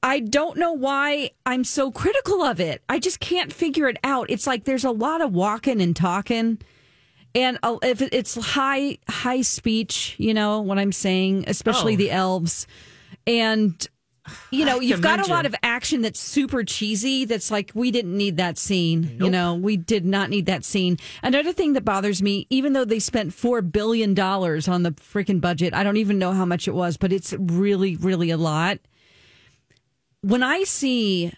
[0.03, 2.81] I don't know why I'm so critical of it.
[2.89, 4.29] I just can't figure it out.
[4.29, 6.57] It's like there's a lot of walking and talking
[7.33, 11.97] and uh, if it's high high speech, you know what I'm saying, especially Oh.
[11.97, 12.67] the elves,
[13.25, 13.87] and
[14.51, 17.23] you know you've got a lot of action that's super cheesy.
[17.25, 19.17] That's like we didn't need that scene.
[19.19, 20.97] You know, we did not need that scene.
[21.23, 25.39] Another thing that bothers me, even though they spent four billion dollars on the freaking
[25.39, 28.79] budget, I don't even know how much it was, but it's really really a lot.
[30.21, 31.33] When I see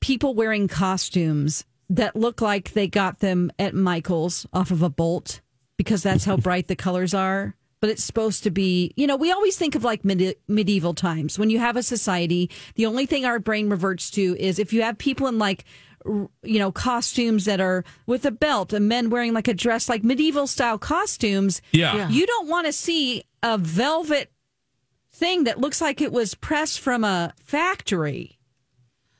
[0.00, 5.40] people wearing costumes that look like they got them at Michael's off of a bolt
[5.76, 7.54] because that's how bright the colors are.
[7.80, 11.38] But it's supposed to be, you know, we always think of like medi- medieval times.
[11.38, 14.80] When you have a society, the only thing our brain reverts to is if you
[14.82, 15.64] have people in like,
[16.06, 19.86] r- you know, costumes that are with a belt and men wearing like a dress,
[19.90, 21.60] like medieval style costumes.
[21.72, 21.94] Yeah.
[21.94, 22.08] Yeah.
[22.08, 24.32] You don't want to see a velvet
[25.14, 28.38] thing that looks like it was pressed from a factory.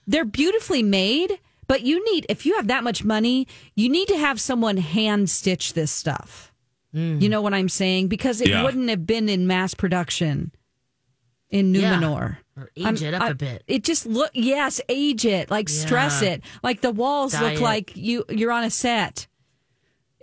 [0.07, 4.19] They're beautifully made, but you need, if you have that much money, you need to
[4.19, 6.53] have someone hand stitch this stuff.
[6.95, 7.23] Mm.
[7.23, 8.09] You know what I'm saying?
[8.09, 8.63] Because it Yeah.
[8.63, 10.53] wouldn't have been in mass production
[11.51, 11.95] in Yeah.
[11.95, 12.39] Numenor.
[12.57, 13.65] Or age it up a a bit.
[13.67, 17.97] It just look yes, age it, like stress it, like the walls Dye look like
[17.97, 19.27] you you're on a set.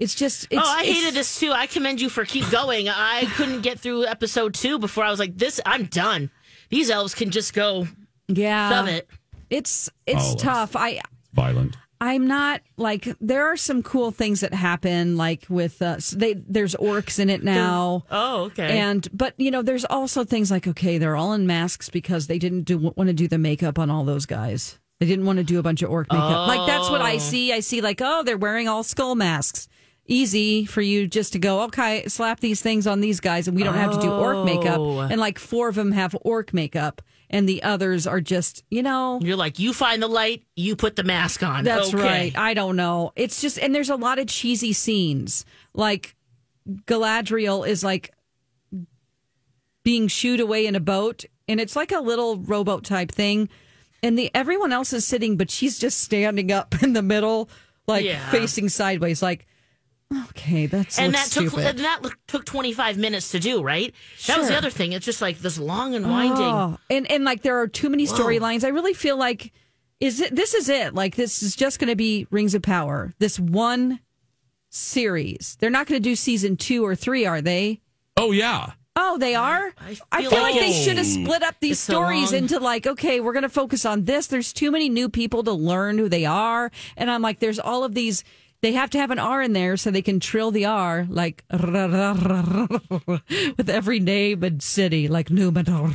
[0.02, 0.48] It's just.
[0.50, 1.52] It's, oh, I it's- hated this too.
[1.52, 2.90] I commend you for keep going.
[2.90, 6.32] I couldn't get through episode two before I was like, "This, I'm done.
[6.70, 7.88] These elves can just go
[8.28, 9.08] Yeah, shove it."
[9.50, 10.76] It's it's Oh, tough.
[10.76, 11.02] I
[11.34, 11.78] Violent.
[12.04, 16.34] I'm not like there are some cool things that happen like with uh, s- they
[16.34, 18.06] there's orcs in it now.
[18.10, 18.80] Oh, okay.
[18.80, 22.40] And but you know there's also things like okay they're all in masks because they
[22.40, 24.80] didn't do want to do the makeup on all those guys.
[25.00, 26.48] They didn't want to do a bunch of orc makeup.
[26.48, 27.20] Like that's what I Oh.
[27.20, 27.54] see.
[27.54, 29.68] I see like oh they're wearing all skull masks.
[30.12, 33.64] Easy for you just to go okay slap these things on these guys and we
[33.64, 34.78] don't have to do orc makeup.
[34.80, 35.00] Oh.
[35.00, 39.20] And like four of them have orc makeup and the others are just you know
[39.22, 41.64] You're like, you find the light, you put the mask on.
[41.64, 42.04] that's Okay.
[42.04, 42.38] right.
[42.38, 43.14] I don't know.
[43.16, 45.46] It's just, and there's a lot of cheesy scenes.
[45.74, 46.16] Like
[46.86, 48.12] Galadriel is like
[49.84, 53.50] being shooed away in a boat, and it's like a little rowboat type thing.
[54.04, 57.50] And the everyone else is sitting, but she's just standing up in the middle,
[57.88, 58.30] like Yeah.
[58.30, 59.22] facing sideways.
[59.22, 59.48] Like,
[60.30, 61.66] okay, that's and looks that took stupid.
[61.68, 63.94] and that took 25 minutes to do, right?
[64.16, 64.36] sure.
[64.36, 64.94] That was the other thing.
[64.94, 66.44] It's just like this long and winding.
[66.44, 68.64] Oh, and and like there are too many storylines.
[68.64, 69.54] I really feel like
[70.00, 70.94] is it this is it.
[70.94, 73.14] Like this is just going to be Rings of Power.
[73.20, 74.00] This one
[74.70, 75.58] series.
[75.60, 77.82] They're not going to do season 2 or 3, are they?
[78.18, 78.72] Oh yeah.
[78.96, 79.74] Oh, they are?
[79.80, 82.60] I feel, feel like, like they should have split up these it's so stories into
[82.60, 84.28] like, okay, we're going to focus on this.
[84.28, 86.72] There's too many new people to learn who they are.
[86.98, 88.26] And I'm like, there's all of these.
[88.62, 91.44] They have to have an R in there so they can trill the R like
[91.52, 91.60] with
[93.70, 95.94] every name and city, like Numenor.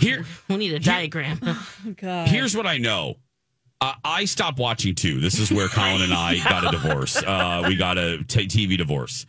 [0.00, 1.40] Here, we need a diagram.
[2.00, 2.28] God.
[2.28, 3.16] Here's what I know.
[3.80, 5.20] Uh, I stopped watching too.
[5.20, 7.22] This is where Colin and I got a divorce.
[7.26, 9.26] Uh, we got a t- TV divorce.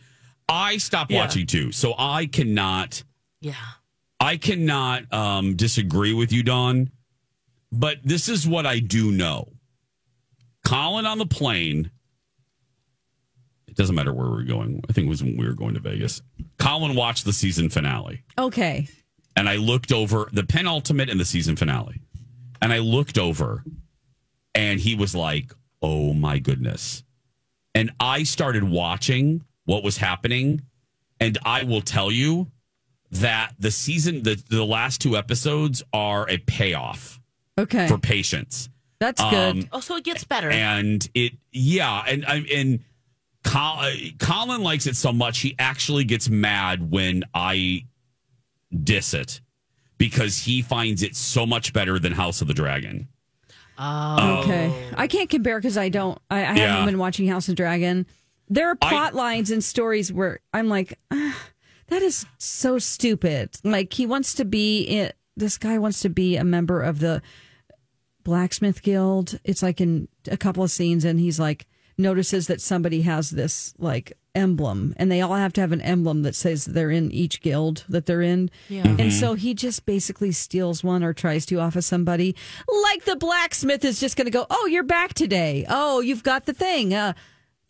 [0.48, 1.20] I stopped Yeah.
[1.20, 3.02] watching too, so I cannot.
[3.40, 3.54] yeah.
[4.20, 6.90] I cannot um, disagree with you, Don.
[7.70, 9.48] But this is what I do know.
[10.68, 11.90] Colin on the plane.
[13.66, 14.82] It doesn't matter where we're going.
[14.88, 16.22] I think it was when we were going to Vegas.
[16.58, 18.88] Colin watched the season finale Okay.
[19.36, 22.00] and I looked over the penultimate and the season finale.
[22.60, 23.62] And I looked over
[24.54, 27.04] and he was like, oh my goodness.
[27.74, 30.62] And I started watching what was happening.
[31.20, 32.48] And I will tell you
[33.12, 37.20] that the season, the, the last two episodes are a payoff
[37.56, 37.86] Okay.
[37.88, 38.68] for patience.
[39.00, 39.68] That's Um, good.
[39.72, 40.50] Oh, so it gets better.
[40.50, 42.80] And it, yeah, and I and
[43.44, 47.84] Col- uh, Colin likes it so much he actually gets mad when I
[48.84, 49.40] diss it
[49.96, 53.08] because he finds it so much better than House of the Dragon.
[53.78, 54.40] Oh.
[54.42, 54.72] Okay.
[54.96, 56.84] I can't compare because I don't, I, I haven't Yeah.
[56.84, 58.06] been watching House of the Dragon.
[58.48, 61.38] There are plot lines and stories where I'm like, "Ah,
[61.88, 63.50] that is so stupid.
[63.62, 67.22] Like, he wants to be, in, this guy wants to be a member of the
[68.24, 69.38] Blacksmith Guild.
[69.44, 71.66] It's like in a couple of scenes, and he's like,
[72.00, 76.22] notices that somebody has this like emblem and they all have to have an emblem
[76.22, 78.48] that says they're in each guild that they're in.
[78.68, 78.82] Yeah.
[78.86, 79.10] And Mm-hmm.
[79.18, 82.36] so he just basically steals one or tries to off of somebody.
[82.84, 85.66] Like the blacksmith is just going to go, "Oh, you're back today.
[85.68, 87.14] Oh, you've got the thing uh,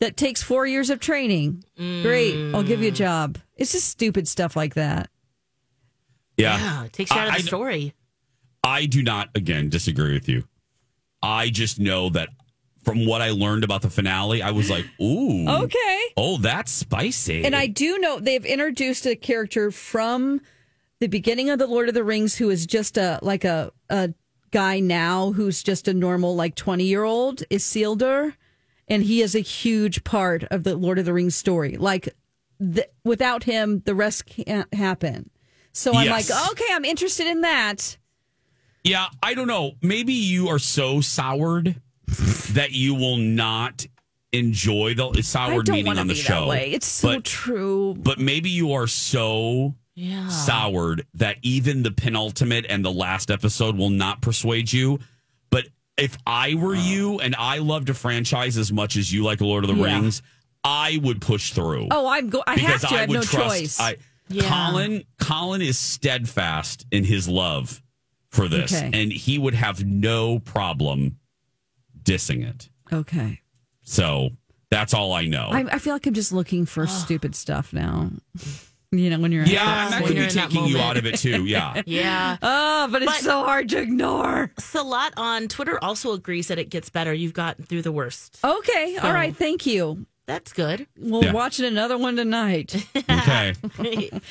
[0.00, 1.64] that takes 4 years of training.
[1.78, 2.54] Great.
[2.54, 5.08] I'll give you a job." It's just stupid stuff like that.
[6.36, 6.58] Yeah.
[6.58, 7.94] Yeah, it takes you out of I- the I- story.
[8.68, 10.44] I do not, again, disagree with you.
[11.22, 12.28] I just know that
[12.84, 15.48] from what I learned about the finale, I was like, ooh.
[15.64, 16.00] Okay.
[16.16, 17.44] Oh, that's spicy.
[17.44, 20.40] And I do know they've introduced a character from
[21.00, 24.12] the beginning of the Lord of the Rings who is just a like a a
[24.50, 28.34] guy now who's just a normal like 20 year old Isildur
[28.88, 31.76] and he is a huge part of the Lord of the Rings story.
[31.76, 32.08] Like
[32.58, 35.30] the, without him the rest can't happen.
[35.72, 36.30] So I'm Yes.
[36.30, 37.97] like, okay, I'm interested in that.
[38.84, 39.72] Yeah, I don't know.
[39.82, 41.76] Maybe you are so soured
[42.52, 43.86] that you will not
[44.32, 46.50] enjoy the soured meaning on the show.
[46.52, 47.94] It's so but, true.
[47.98, 50.28] but maybe you are so Yeah.
[50.28, 55.00] soured that even the penultimate and the last episode will not persuade you.
[55.50, 59.40] But if I were you and I loved a franchise as much as you like
[59.40, 59.94] Lord of the Yeah.
[59.98, 60.22] Rings,
[60.62, 61.88] I would push through.
[61.90, 62.94] Oh, I'm go- I have to.
[62.94, 63.80] I have no choice.
[63.80, 63.96] I,
[64.30, 64.42] Yeah.
[64.48, 67.80] Colin Colin is steadfast in his love
[68.42, 68.90] for this, Okay.
[68.92, 71.18] and he would have no problem
[72.02, 72.68] dissing it.
[72.92, 73.40] okay.
[73.82, 74.30] So
[74.70, 75.48] that's all I know.
[75.50, 78.10] I, I feel like I'm just looking for stupid stuff now.
[78.92, 81.04] You know, when you're yeah, and that when could be that taking you out of
[81.06, 81.44] it too.
[81.44, 81.82] Yeah.
[81.86, 82.36] Yeah.
[82.40, 84.50] Oh, but it's But- so hard to ignore.
[84.58, 87.12] Salat on Twitter also agrees that it gets better.
[87.12, 88.38] You've gotten through the worst.
[88.44, 88.96] Okay.
[89.02, 89.34] All right.
[89.36, 90.06] Thank you.
[90.28, 90.86] That's good.
[90.98, 91.32] We'll Yeah.
[91.32, 93.54] watch another one tonight Okay.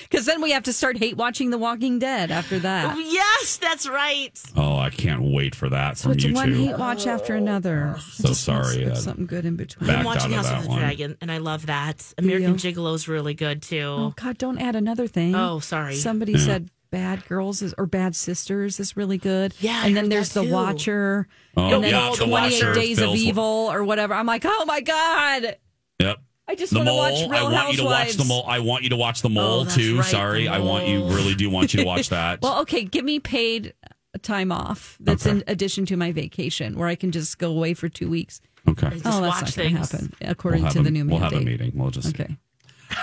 [0.04, 2.96] because then we have to start hate watching The Walking Dead after that.
[3.00, 4.40] yes, that's right.
[4.56, 6.66] Oh, I can't wait for that So from it's you one two.
[6.68, 7.96] hate watch after another.
[8.14, 8.84] So sorry.
[8.84, 9.88] There's uh, something good in between.
[9.88, 10.80] Backed I'm watching out of House that of the one.
[10.82, 12.14] Dragon, and I love that.
[12.20, 12.58] American you?
[12.60, 13.82] Gigolo's really good too.
[13.82, 14.38] Oh God!
[14.38, 15.34] Don't add another thing.
[15.34, 15.96] Oh, sorry.
[15.96, 19.56] Somebody said Bad Girls is, or Bad Sisters is really good.
[19.60, 20.54] Yeah, I and then heard there's that The too.
[20.54, 21.28] Watcher.
[21.58, 24.14] Oh, and then yeah, The 28 Watcher, Days of Evil or whatever.
[24.14, 25.56] I'm like, oh my God!
[26.00, 26.18] Yep.
[26.48, 28.46] I just The want to watch Real I want you to watch the mole.
[28.48, 29.98] I want you to watch the mole Oh, too.
[29.98, 32.42] right, Sorry, The I want you really do want you to watch that.
[32.42, 33.74] Well, okay, give me paid
[34.22, 34.98] time off.
[35.00, 35.38] That's Okay.
[35.38, 38.40] in addition to my vacation, where I can just go away for two weeks.
[38.68, 38.90] okay.
[38.92, 41.06] Just oh, that's watch not going to happen, according We'll have to a- the new
[41.06, 41.72] We'll have a meeting.
[41.76, 42.36] We'll just Okay.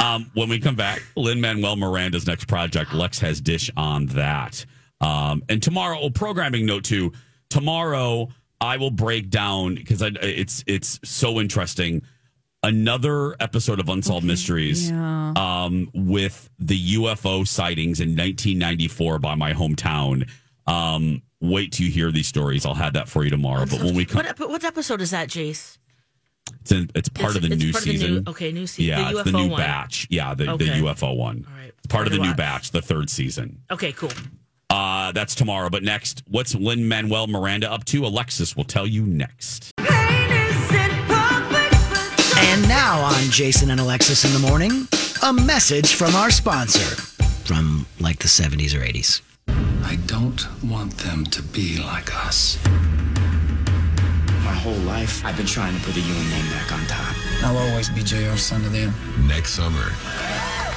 [0.03, 4.65] Um, when we come back, Lin Manuel Miranda's next project, Lex has dish on that.
[5.03, 7.13] Um, and tomorrow, oh, programming note too.
[7.51, 8.29] Tomorrow,
[8.61, 12.01] I will break down because it's it's so interesting.
[12.65, 15.35] Another episode of Unsolved Mysteries Yeah.
[15.37, 20.27] um, with the UFO sightings in 1994 by my hometown.
[20.67, 22.65] Um, wait till you hear these stories.
[22.65, 23.67] I'll have that for you tomorrow.
[23.67, 25.77] But when we come, what, what episode is that, Jace?
[26.63, 28.15] it's, in, it's part It's- of the new of the season.
[28.15, 28.99] new- okay, new season.
[28.99, 29.61] Yeah, The it's the new one.
[29.61, 30.07] batch.
[30.09, 31.45] Yeah, the, the UFO one.
[31.47, 31.71] All right.
[31.77, 33.61] It's part of the Gotta new batch, the third season.
[33.71, 34.11] Okay, cool.
[34.71, 35.69] Uh, that's tomorrow.
[35.69, 38.07] But next, what's Lin Manuel Miranda up to?
[38.07, 39.71] Alexis will tell you next.
[42.39, 44.89] And now on Jason and Alexis in the morning,
[45.23, 46.97] a message from our sponsor
[47.45, 49.21] from like the 70s or 80s.
[49.85, 52.59] I don't want them to be like us.
[54.45, 57.15] My whole life, I've been trying to put the Ewing name back on top.
[57.43, 58.95] I'll always be JR son to them.
[59.27, 59.93] Next summer,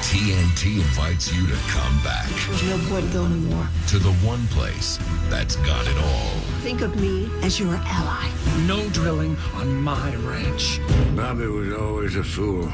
[0.02, 3.68] TNT invites you to come back There's no point going to war.
[3.88, 6.40] to the one place that's got it all.
[6.62, 8.30] Think of me as your ally.
[8.66, 10.80] No drilling on my ranch.
[11.16, 12.72] Bobby was always a fool.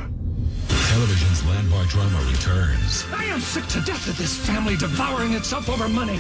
[0.89, 3.05] Television's landmark drama returns.
[3.13, 6.19] I am sick to death of this family devouring itself over money.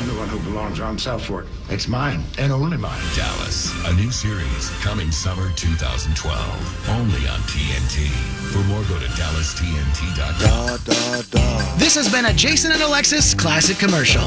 [0.00, 1.46] I'm the one who belongs on South Fork.
[1.68, 3.02] It's mine, and only mine.
[3.14, 8.08] Dallas, a new series coming summer 2012, only on TNT.
[8.50, 11.78] For more, go to dallastnt.com.
[11.78, 14.26] This has been a Jason and Alexis classic commercial.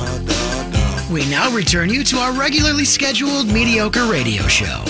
[1.11, 4.83] We now return you to our regularly scheduled mediocre radio show.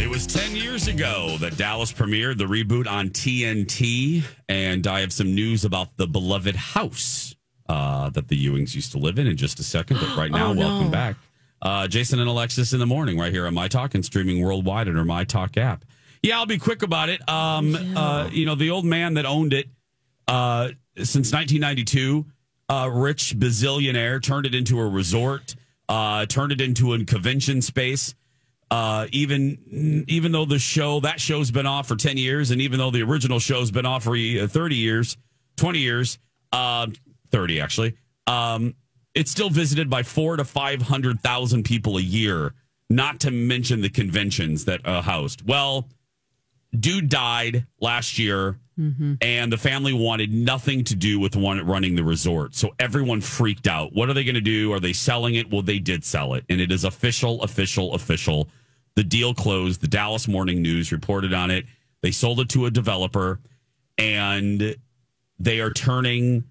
[0.00, 5.12] It was 10 years ago that Dallas premiered the reboot on TNT, and I have
[5.12, 7.34] some news about the beloved house
[7.68, 9.98] uh, that the Ewings used to live in in just a second.
[10.00, 10.66] But right now, Oh, no.
[10.68, 11.16] welcome back.
[11.60, 14.88] Uh, Jason and Alexis in the morning, right here on My Talk and streaming worldwide
[14.88, 15.84] under My Talk app.
[16.22, 17.26] Yeah, I'll be quick about it.
[17.28, 19.68] Um, uh, you know, the old man that owned it
[20.28, 22.24] uh, since 1992,
[22.68, 25.54] uh, rich bazillionaire, turned it into a resort,
[25.88, 28.14] uh, turned it into a convention space.
[28.70, 32.78] Uh, even even though the show that show's been off for 10 years and even
[32.78, 35.18] though the original show's been off for uh, 30 years
[35.58, 36.18] 20 years
[36.52, 36.86] uh,
[37.32, 38.74] 30 actually um,
[39.14, 42.54] it's still visited by four to 500000 people a year
[42.88, 45.88] not to mention the conventions that uh, housed well
[46.78, 48.58] dude died last year,
[49.20, 52.54] and the family wanted nothing to do with one running the resort.
[52.54, 53.92] So everyone freaked out.
[53.92, 54.72] What are they going to do?
[54.72, 55.50] Are they selling it?
[55.50, 58.48] Well, they did sell it, and it is official, official, official.
[58.94, 59.80] The deal closed.
[59.80, 61.66] The Dallas Morning News reported on it.
[62.02, 63.40] They sold it to a developer,
[63.98, 64.76] and
[65.38, 66.44] they are turning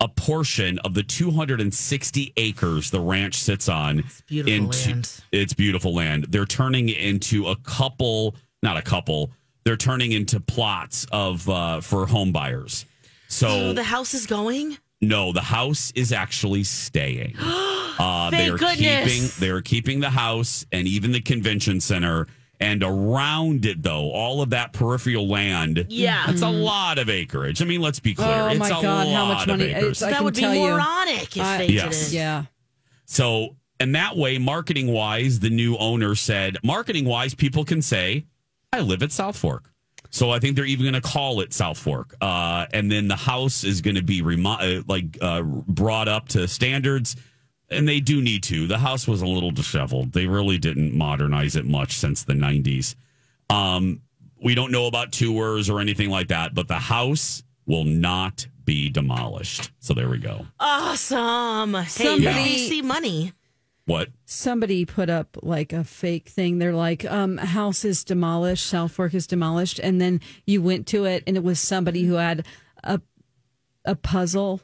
[0.00, 5.20] a portion of the 260 acres the ranch sits on beautiful into land.
[5.32, 6.26] it's beautiful land.
[6.30, 9.30] They're turning into a couple, not a couple.
[9.64, 12.86] They're turning into plots of uh, for home buyers.
[13.28, 14.78] So So the house is going.
[15.02, 17.36] no, the house is actually staying.
[18.00, 19.12] Uh, Thank they are goodness.
[19.12, 22.28] keeping they are keeping the house and even the convention center.
[22.60, 26.30] And around it, though, all of that peripheral land, Yeah.
[26.30, 27.62] it's a lot of acreage.
[27.62, 29.70] I mean, let's be clear, Oh, it's my a God, how lot much of money-
[29.72, 30.00] acres.
[30.00, 30.68] that would be tell you.
[30.68, 31.98] moronic if I- they Yes.
[31.98, 32.16] did it.
[32.18, 32.44] Yeah.
[33.06, 38.26] So, and that way, marketing wise, the new owner said, marketing wise, people can say,
[38.72, 39.72] I live at South Fork.
[40.10, 42.14] So I think they're even going to call it South Fork.
[42.20, 46.28] Uh, and then the house is going to be remo- uh, like uh, brought up
[46.30, 47.16] to standards.
[47.70, 48.66] And they do need to.
[48.66, 50.12] The house was a little disheveled.
[50.12, 52.96] They really didn't modernize it much since the 90s.
[53.48, 54.02] Um,
[54.42, 58.88] we don't know about tours or anything like that, but the house will not be
[58.88, 59.70] demolished.
[59.78, 60.46] So there we go.
[60.58, 61.74] Awesome.
[61.74, 63.32] Hey, Somebody- see money.
[63.86, 64.10] What?
[64.24, 66.58] Somebody put up like a fake thing.
[66.58, 71.06] They're like, um, house is demolished, South Fork is demolished, and then you went to
[71.06, 72.46] it, and it was somebody who had
[72.84, 73.00] a
[73.84, 74.60] a puzzle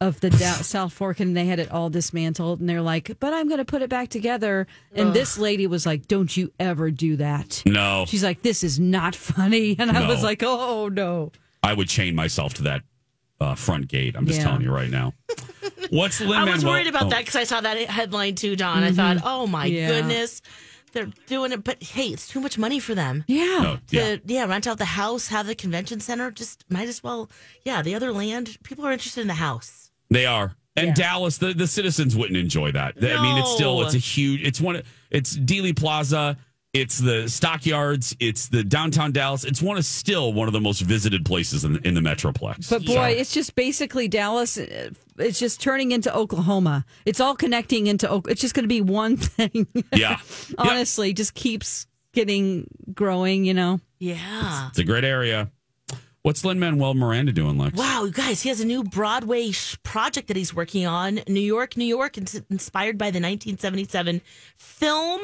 [0.00, 3.32] of the da- South Fork, and they had it all dismantled, and they're like, but
[3.32, 4.66] I'm going to put it back together.
[4.94, 5.14] And Ugh.
[5.14, 8.04] this lady was like, "Don't you ever do that." No.
[8.06, 10.08] She's like, "This is not funny," and I No.
[10.08, 11.32] was like, "Oh no."
[11.62, 12.82] I would chain myself to that
[13.40, 14.14] uh, front gate.
[14.16, 14.46] I'm just Yeah.
[14.46, 15.14] telling you right now.
[15.90, 18.56] What's Lin I was Manuel- worried about oh, that because I saw that headline too,
[18.56, 18.82] Don.
[18.82, 19.88] I thought, oh my Yeah.
[19.88, 20.42] goodness,
[20.92, 23.24] they're doing it, but hey, it's too much money for them.
[23.28, 23.44] Yeah.
[23.62, 24.16] No, To, yeah.
[24.26, 24.44] yeah.
[24.46, 26.30] rent out the house, have the convention center.
[26.30, 27.30] Just might as well.
[27.64, 28.56] Yeah, the other land.
[28.62, 29.85] People are interested in the house.
[30.10, 30.54] They are.
[30.78, 32.96] And Dallas, the, the citizens wouldn't enjoy that.
[32.98, 34.42] I mean, it's still it's a huge.
[34.42, 34.82] It's one.
[35.10, 36.36] It's Dealey Plaza.
[36.74, 38.14] It's the stockyards.
[38.20, 39.44] It's the downtown Dallas.
[39.44, 42.68] It's one of still one of the most visited places in, in the metroplex.
[42.68, 44.58] But boy, it's just basically Dallas.
[44.58, 46.84] uh, It's just turning into Oklahoma.
[47.06, 48.06] It's all connecting into.
[48.10, 49.66] Oak- It's just going to be one thing.
[49.94, 50.18] yeah,
[50.58, 53.46] Honestly, just keeps getting growing.
[53.46, 53.80] You know.
[53.98, 54.68] Yeah.
[54.68, 55.50] it's a great area.
[56.26, 57.78] What's Lin Manuel Miranda doing, Lex?
[57.78, 61.20] Wow, you guys, he has a new Broadway sh- project that he's working on.
[61.28, 64.20] New York, New York, ins- inspired by the 1977
[64.56, 65.20] film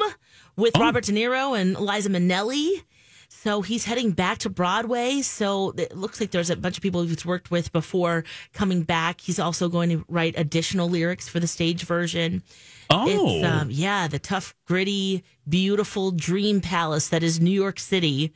[0.55, 2.83] with Robert De Niro and Liza Minnelli.
[3.27, 5.21] So he's heading back to Broadway.
[5.23, 8.23] So it looks like there's a bunch of people he's worked with before
[8.53, 9.19] coming back.
[9.19, 12.43] He's also going to write additional lyrics for the stage version.
[12.89, 13.07] Oh.
[13.09, 18.31] It's, um, yeah, the tough, gritty, beautiful dream palace that is New York City.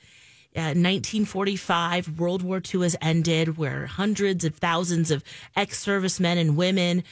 [0.58, 5.24] Uh, 1945, World War II has ended, where hundreds of thousands of
[5.56, 7.04] ex servicemen and women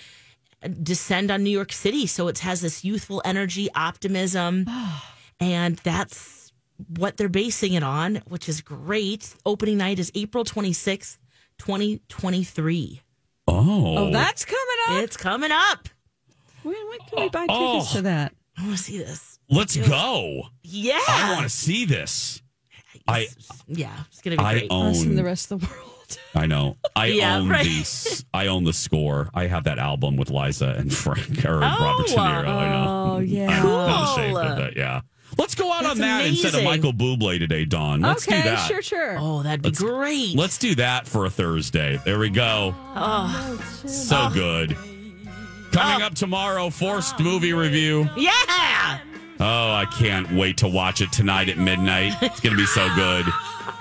[0.82, 2.08] descend on New York City.
[2.08, 4.66] So it has this youthful energy, optimism,
[5.40, 6.52] and that's
[6.98, 9.36] what they're basing it on, which is great.
[9.46, 11.18] Opening night is April 26th,
[11.60, 13.02] 2023.
[13.48, 14.58] Oh, Oh, that's coming
[14.98, 15.04] up.
[15.04, 15.88] It's coming up.
[16.64, 17.74] When, when can we buy Oh.
[17.74, 18.34] tickets to that?
[18.58, 19.38] I want to see this.
[19.52, 20.44] let's go.
[20.64, 21.00] Yeah.
[21.08, 22.42] I want to see this.
[23.08, 23.28] I
[23.68, 24.72] Yeah, it's going to be I great.
[24.72, 25.92] Us and own the rest of the world.
[26.36, 26.78] I know.
[26.96, 27.64] I Yeah, own right.
[27.64, 28.26] these.
[28.34, 29.30] I own the score.
[29.34, 32.48] I have that album with Liza and Frank or oh, Robert De Niro.
[32.48, 33.14] I know.
[33.16, 33.48] Oh yeah.
[33.60, 34.38] I'm not ashamed Cool.
[34.44, 34.76] of that.
[34.78, 35.02] Yeah.
[35.38, 36.66] Let's go out That's on that instead of amazing.
[36.70, 38.00] Michael Bublé today, Don.
[38.02, 38.68] Let's okay, do that.
[38.68, 39.18] sure, sure.
[39.20, 40.36] Oh, that'd be Let's- great.
[40.36, 42.00] Let's do that for a Thursday.
[42.06, 42.74] There we go.
[42.96, 44.78] Oh, So good.
[45.72, 46.06] Coming oh.
[46.06, 48.08] up tomorrow, forced movie review.
[48.16, 49.00] yeah.
[49.40, 52.14] Oh, I can't wait to watch it tonight at midnight.
[52.22, 53.26] It's going to be so good.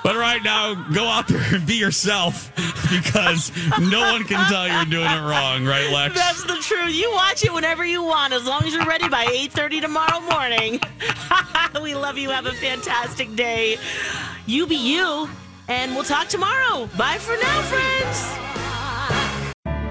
[0.03, 2.53] But right now, go out there and be yourself
[2.91, 3.51] because
[3.81, 6.15] no one can tell you're doing it wrong, right, Lex?
[6.15, 6.95] That's the truth.
[6.95, 10.81] You watch it whenever you want, as long as you're ready by 8.30 tomorrow morning.
[11.83, 12.31] we love you.
[12.31, 13.79] Have a fantastic day.
[14.47, 15.29] You be you,
[15.69, 16.87] and we'll talk tomorrow.
[16.99, 18.64] Bye for now, friends.